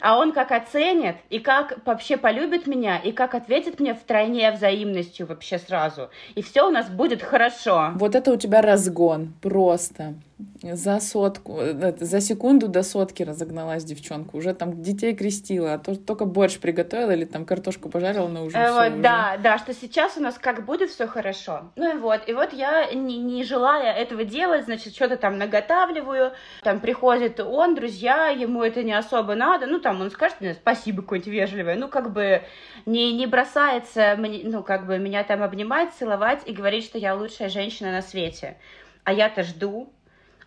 [0.00, 5.26] а он как оценит, и как вообще полюбит меня, и как ответит мне втройне взаимностью
[5.26, 6.10] вообще сразу.
[6.34, 7.90] И все у нас будет хорошо.
[7.94, 10.14] Вот это у тебя разгон, просто.
[10.62, 14.36] За сотку, э, за секунду до сотки разогналась девчонка.
[14.36, 18.60] Уже там детей крестила, а то только борщ приготовила или там картошку пожарила на ужин.
[18.60, 21.72] Э, вот, да, да, что сейчас у нас как будет все хорошо.
[21.76, 26.32] Ну и вот, и вот я, не, не желая этого делать, значит, что-то там наготавливаю,
[26.62, 31.00] там приходит он, друзья, ему это не особо надо, ну там он скажет мне спасибо
[31.00, 32.42] какое-нибудь вежливое, ну как бы
[32.84, 37.48] не, не бросается, ну как бы меня там обнимать, целовать и говорить, что я лучшая
[37.48, 38.58] женщина на свете.
[39.04, 39.92] А я-то жду,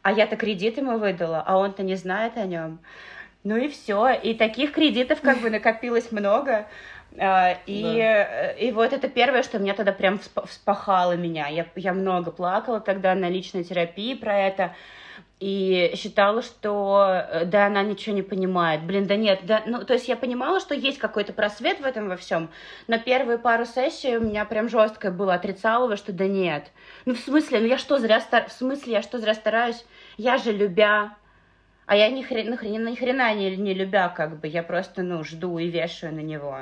[0.01, 2.79] а я-то кредит ему выдала, а он-то не знает о нем.
[3.43, 4.11] Ну и все.
[4.11, 6.67] И таких кредитов как бы накопилось много.
[7.17, 8.51] А, и, да.
[8.51, 11.47] и вот это первое, что меня тогда прям вспахало меня.
[11.47, 14.75] Я, я много плакала тогда на личной терапии про это
[15.39, 18.83] и считала, что э, да, она ничего не понимает.
[18.83, 22.09] Блин, да нет, да, ну, то есть я понимала, что есть какой-то просвет в этом
[22.09, 22.49] во всем,
[22.87, 26.71] но первые пару сессий у меня прям жесткое было отрицалово, что да нет.
[27.05, 28.49] Ну, в смысле, ну я что зря стар...
[28.49, 29.85] в смысле, я что зря стараюсь?
[30.17, 31.15] Я же любя,
[31.85, 35.57] а я ни хрена, ни хрена не, не любя, как бы, я просто, ну, жду
[35.57, 36.59] и вешаю на него.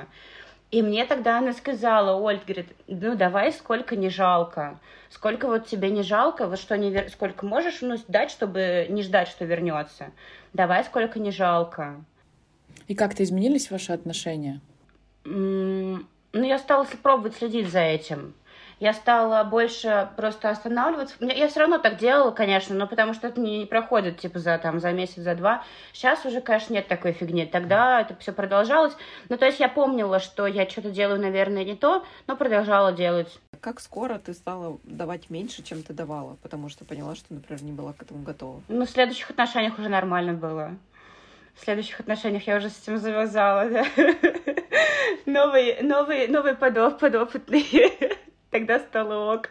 [0.69, 4.79] И мне тогда она сказала, Оль, говорит, ну давай сколько не жалко.
[5.09, 7.09] Сколько вот тебе не жалко, вот что не вер...
[7.09, 10.11] сколько можешь ну, дать, чтобы не ждать, что вернется.
[10.51, 12.03] Давай сколько не жалко.
[12.87, 14.59] И как-то изменились ваши отношения?
[15.23, 18.33] Mm, ну, я стала пробовать следить за этим
[18.79, 21.15] я стала больше просто останавливаться.
[21.19, 24.79] Я все равно так делала, конечно, но потому что это не, проходит, типа, за, там,
[24.79, 25.63] за месяц, за два.
[25.93, 27.45] Сейчас уже, конечно, нет такой фигни.
[27.45, 28.93] Тогда это все продолжалось.
[29.29, 33.39] Ну, то есть я помнила, что я что-то делаю, наверное, не то, но продолжала делать.
[33.61, 36.37] Как скоро ты стала давать меньше, чем ты давала?
[36.43, 38.61] Потому что поняла, что, например, не была к этому готова.
[38.67, 40.77] Ну, в следующих отношениях уже нормально было.
[41.55, 43.85] В следующих отношениях я уже с этим завязала, да.
[45.25, 47.65] Новый, новый, новый подоп, подопытный
[48.57, 49.49] тогда стало ок.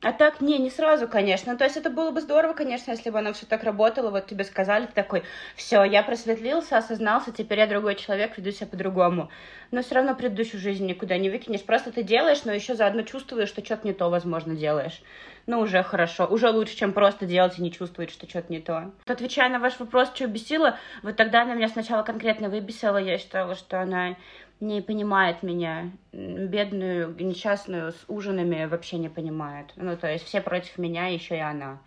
[0.00, 1.56] А так, не, не сразу, конечно.
[1.56, 4.10] То есть это было бы здорово, конечно, если бы оно все так работало.
[4.12, 5.24] Вот тебе сказали, ты такой,
[5.56, 9.28] все, я просветлился, осознался, теперь я другой человек, веду себя по-другому.
[9.72, 11.64] Но все равно предыдущую жизнь никуда не выкинешь.
[11.64, 15.02] Просто ты делаешь, но еще заодно чувствуешь, что что-то не то, возможно, делаешь.
[15.48, 16.26] Ну, уже хорошо.
[16.26, 18.92] Уже лучше, чем просто делать и не чувствовать, что что-то не то.
[19.06, 22.98] Отвечая на ваш вопрос, что бесило, вот тогда она меня сначала конкретно выбесила.
[22.98, 24.14] Я считала, что она
[24.60, 29.72] не понимает меня, бедную, несчастную, с ужинами вообще не понимает.
[29.76, 31.78] Ну, то есть все против меня, еще и она.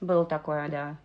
[0.00, 0.96] Было такое, да.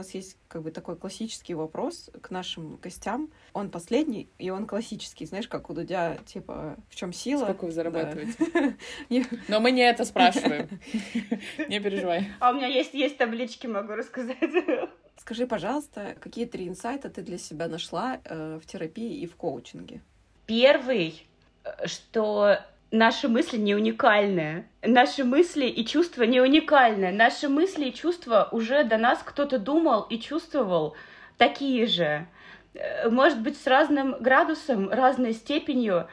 [0.00, 3.30] Нас есть как бы такой классический вопрос к нашим гостям.
[3.52, 5.26] Он последний, и он классический.
[5.26, 7.44] Знаешь, как у Дудя, типа, в чем сила?
[7.44, 8.76] Сколько вы зарабатываете?
[9.48, 10.68] Но мы не это спрашиваем.
[11.68, 12.28] Не переживай.
[12.40, 14.38] А у меня есть есть таблички, могу рассказать.
[15.16, 20.00] Скажи, пожалуйста, какие три инсайта ты для себя нашла э, в терапии и в коучинге?
[20.46, 21.26] Первый,
[21.64, 22.58] э, что
[22.90, 24.66] наши мысли не уникальные.
[24.82, 27.12] Наши мысли и чувства не уникальны.
[27.12, 30.96] Наши мысли и чувства уже до нас кто-то думал и чувствовал
[31.36, 32.26] такие же.
[32.74, 36.08] Э, может быть, с разным градусом, разной степенью,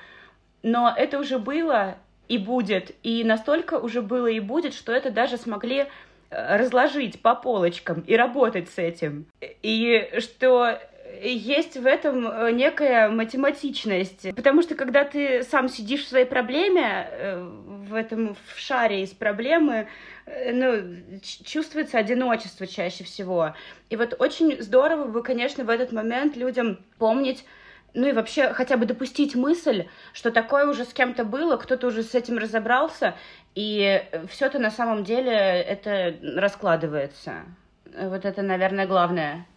[0.64, 2.92] но это уже было и будет.
[3.04, 5.88] И настолько уже было и будет, что это даже смогли
[6.30, 9.26] э, разложить по полочкам и работать с этим.
[9.42, 10.80] И что
[11.22, 14.36] есть в этом э, некая математичность.
[14.36, 17.50] Потому что когда ты сам сидишь в своей проблеме, э,
[17.90, 19.88] в этом в шаре из проблемы,
[20.26, 23.56] э, ну, чувствуется одиночество чаще всего.
[23.90, 27.46] И вот очень здорово бы, конечно, в этот момент людям помнить,
[27.94, 32.04] ну и вообще хотя бы допустить мысль, что такое уже с кем-то было, кто-то уже
[32.04, 33.16] с этим разобрался,
[33.56, 37.46] и все это на самом деле это раскладывается.
[37.86, 39.48] Вот это, наверное, главное.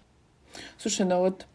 [0.78, 1.46] Слушай, ну вот,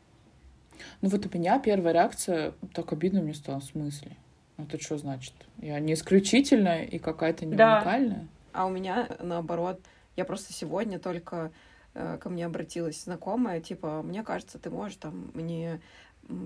[1.02, 4.16] ну вот у меня первая реакция, так обидно мне стало, в смысле?
[4.58, 5.34] Это что значит?
[5.58, 7.78] Я не исключительная и какая-то не да.
[7.78, 8.28] уникальная?
[8.54, 9.82] А у меня, наоборот,
[10.16, 11.52] я просто сегодня только
[11.94, 15.82] э, ко мне обратилась знакомая, типа, мне кажется, ты можешь там мне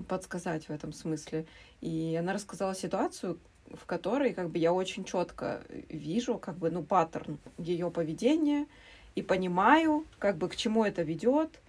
[0.08, 1.46] подсказать в этом смысле.
[1.80, 3.38] И она рассказала ситуацию,
[3.72, 8.66] в которой как бы я очень четко вижу как бы ну паттерн ее поведения
[9.14, 11.60] и понимаю как бы к чему это ведет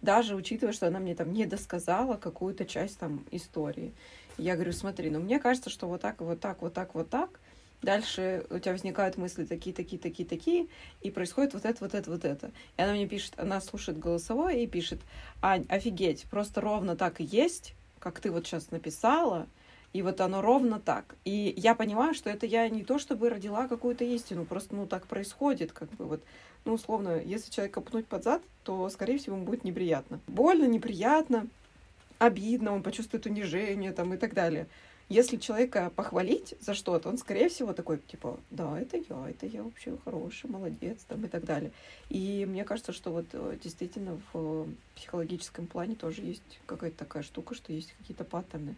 [0.00, 3.92] даже учитывая, что она мне там не досказала какую-то часть там истории.
[4.36, 7.40] Я говорю, смотри, ну мне кажется, что вот так, вот так, вот так, вот так.
[7.80, 10.66] Дальше у тебя возникают мысли такие, такие, такие, такие,
[11.00, 12.50] и происходит вот это, вот это, вот это.
[12.76, 15.00] И она мне пишет, она слушает голосовое и пишет,
[15.40, 19.46] Ань, офигеть, просто ровно так и есть, как ты вот сейчас написала,
[19.92, 21.16] И вот оно ровно так.
[21.24, 25.06] И я понимаю, что это я не то чтобы родила какую-то истину, просто ну так
[25.06, 26.22] происходит, как бы вот
[26.68, 30.20] ну, условно, если человека пнуть под зад, то, скорее всего, ему будет неприятно.
[30.26, 31.46] Больно, неприятно,
[32.18, 34.66] обидно, он почувствует унижение там и так далее.
[35.08, 39.62] Если человека похвалить за что-то, он, скорее всего, такой, типа, да, это я, это я
[39.62, 41.72] вообще хороший, молодец, там и так далее.
[42.10, 47.54] И мне кажется, что вот э, действительно в психологическом плане тоже есть какая-то такая штука,
[47.54, 48.74] что есть какие-то паттерны.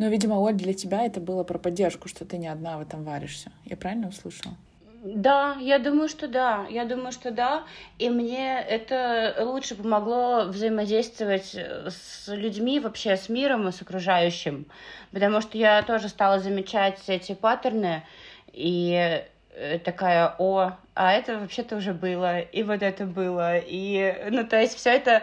[0.00, 3.04] Ну, видимо, Оль, для тебя это было про поддержку, что ты не одна в этом
[3.04, 3.52] варишься.
[3.64, 4.56] Я правильно услышала?
[5.02, 6.66] Да, я думаю, что да.
[6.68, 7.64] Я думаю, что да.
[7.98, 14.66] И мне это лучше помогло взаимодействовать с людьми, вообще с миром и с окружающим.
[15.10, 18.02] Потому что я тоже стала замечать эти паттерны.
[18.52, 19.24] И
[19.54, 23.56] э, такая, о, а это вообще-то уже было, и вот это было.
[23.56, 25.22] И, ну, то есть все это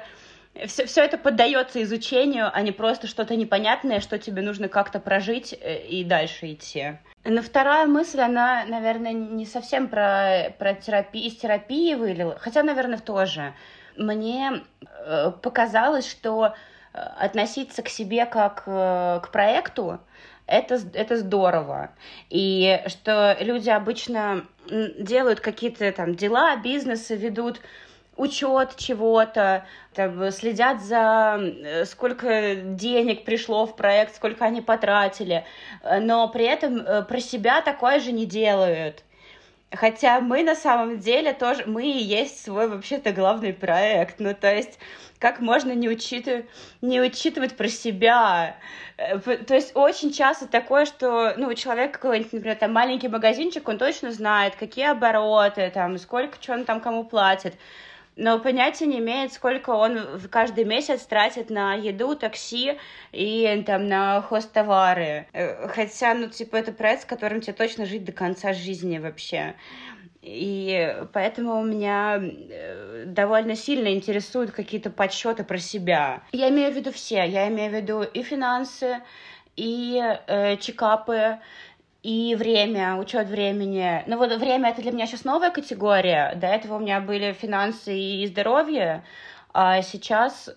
[0.66, 5.54] все, все это поддается изучению, а не просто что-то непонятное, что тебе нужно как-то прожить
[5.54, 6.98] э, и дальше идти.
[7.30, 13.00] Но вторая мысль, она, наверное, не совсем про, про терапию, из терапии вылила, хотя, наверное,
[13.00, 13.54] тоже.
[13.98, 16.54] Мне э, показалось, что
[16.94, 20.00] э, относиться к себе как э, к проекту,
[20.46, 21.92] это, это здорово.
[22.30, 24.46] И что люди обычно
[24.98, 27.60] делают какие-то там дела, бизнесы ведут,
[28.18, 35.46] учет чего-то, там, следят за э, сколько денег пришло в проект, сколько они потратили,
[35.84, 39.04] э, но при этом э, про себя такое же не делают.
[39.72, 44.16] Хотя мы на самом деле тоже, мы и есть свой вообще-то главный проект.
[44.20, 44.80] Ну, то есть,
[45.20, 46.46] как можно не, учитывать,
[46.82, 48.56] не учитывать про себя?
[48.96, 53.78] То есть, очень часто такое, что, ну, у человека какой-нибудь, например, там маленький магазинчик, он
[53.78, 57.56] точно знает, какие обороты, там, сколько, что он там кому платит
[58.18, 62.78] но понятия не имеет, сколько он каждый месяц тратит на еду, такси
[63.12, 65.28] и там на хостовары.
[65.34, 69.56] Э, хотя, ну, типа, это проект, с которым тебе точно жить до конца жизни вообще.
[70.22, 76.24] И поэтому меня э, довольно сильно интересуют какие-то подсчеты про себя.
[76.32, 77.24] Я имею в виду все.
[77.24, 79.00] Я имею в виду и финансы,
[79.56, 81.40] и э, чекапы,
[82.04, 84.04] и время, учет времени.
[84.08, 86.34] Ну вот время это для меня сейчас новая категория.
[86.36, 89.04] До этого у меня были финансы и здоровье,
[89.54, 90.50] а сейчас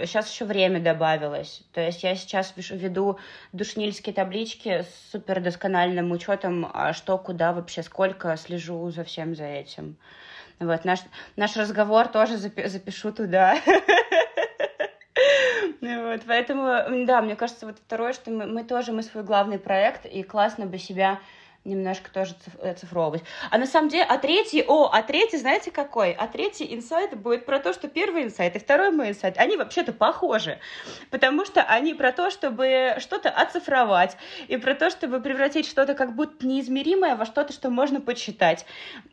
[0.00, 1.62] сейчас э, еще время добавилось.
[1.72, 3.18] То есть я сейчас веду
[3.52, 9.44] душнильские таблички с супер доскональным учетом, а что, куда вообще, сколько, слежу за всем за
[9.44, 9.96] этим.
[10.60, 11.00] Вот, наш,
[11.36, 13.56] наш разговор тоже запишу туда.
[15.82, 20.06] Вот, поэтому, да, мне кажется, вот второе, что мы, мы тоже, мы свой главный проект,
[20.06, 21.18] и классно бы себя
[21.64, 22.34] немножко тоже
[22.76, 23.22] цифровывать.
[23.50, 26.12] А на самом деле, а третий, о, а третий, знаете какой?
[26.12, 29.92] А третий инсайт будет про то, что первый инсайт и второй мой инсайт, они вообще-то
[29.92, 30.58] похожи,
[31.10, 34.16] потому что они про то, чтобы что-то оцифровать,
[34.48, 38.66] и про то, чтобы превратить что-то как будто неизмеримое во что-то, что можно почитать.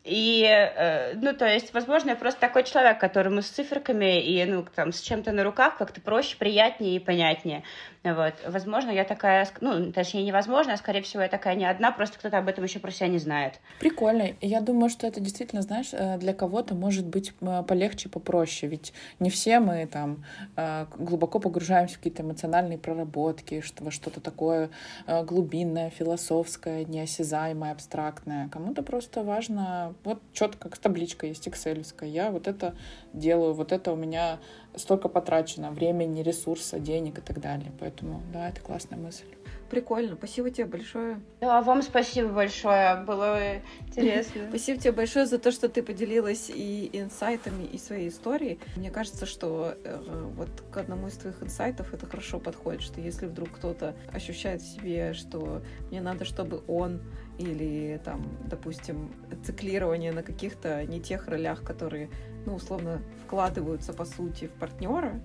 [0.04, 4.66] И, э, ну, то есть, возможно, я просто такой человек, которому с циферками и, ну,
[4.74, 7.62] там, с чем-то на руках как-то проще, приятнее и понятнее.
[8.02, 8.34] Вот.
[8.48, 12.38] Возможно, я такая, ну, точнее, невозможно, а, скорее всего, я такая не одна, просто кто-то
[12.38, 13.60] об этом еще про себя не знает.
[13.78, 14.30] Прикольно.
[14.40, 18.94] Я думаю, что это действительно, знаешь, э, для кого-то может быть э, полегче, попроще, ведь
[19.18, 20.24] не все мы там
[20.56, 24.70] э, глубоко погружаемся в какие-то эмоциональные проработки, во что-то такое
[25.06, 28.48] глубинное, философское, неосязаемое, абстрактное.
[28.48, 32.74] Кому-то просто важно, вот четко, как табличка есть, excel я вот это
[33.12, 34.38] делаю, вот это у меня
[34.76, 37.72] столько потрачено времени, ресурса, денег и так далее.
[37.80, 39.24] Поэтому, да, это классная мысль.
[39.70, 40.16] Прикольно.
[40.16, 41.20] Спасибо тебе большое.
[41.40, 43.04] Да, вам спасибо большое.
[43.06, 43.38] Было
[43.86, 44.42] интересно.
[44.48, 48.58] Спасибо тебе большое за то, что ты поделилась и инсайтами, и своей историей.
[48.74, 53.26] Мне кажется, что э, вот к одному из твоих инсайтов это хорошо подходит, что если
[53.26, 57.00] вдруг кто-то ощущает в себе, что мне надо, чтобы он
[57.38, 59.14] или там, допустим,
[59.44, 62.10] циклирование на каких-то не тех ролях, которые,
[62.46, 65.20] ну, условно, вкладываются, по сути, в партнера,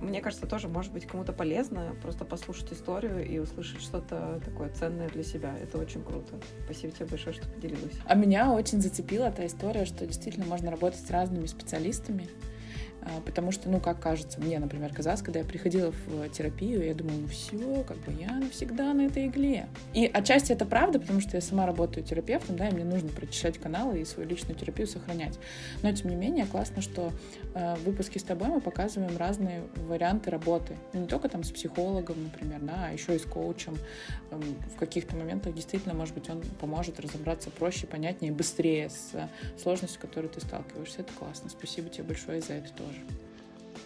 [0.00, 5.08] мне кажется, тоже может быть кому-то полезно просто послушать историю и услышать что-то такое ценное
[5.08, 5.54] для себя.
[5.62, 6.40] Это очень круто.
[6.64, 7.92] Спасибо тебе большое, что поделилась.
[8.06, 12.28] А меня очень зацепила та история, что действительно можно работать с разными специалистами,
[13.24, 17.16] потому что, ну, как кажется, мне, например, казалось, когда я приходила в терапию, я думала,
[17.16, 19.68] ну все, как бы я навсегда на этой игле.
[19.94, 23.58] И отчасти это правда, потому что я сама работаю терапевтом, да, и мне нужно прочищать
[23.58, 25.38] каналы и свою личную терапию сохранять.
[25.82, 27.12] Но, тем не менее, классно, что
[27.54, 30.76] э, в выпуске с тобой мы показываем разные варианты работы.
[30.92, 33.76] Ну, не только там с психологом, например, да, а еще и с коучем.
[34.30, 34.40] Э,
[34.74, 39.12] в каких-то моментах действительно, может быть, он поможет разобраться проще, понятнее, быстрее с
[39.60, 41.00] сложностью, с которой ты сталкиваешься.
[41.00, 41.50] Это классно.
[41.50, 43.00] Спасибо тебе большое за это тоже.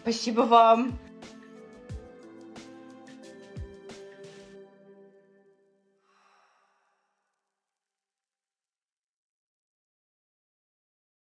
[0.03, 0.99] Спасибо вам.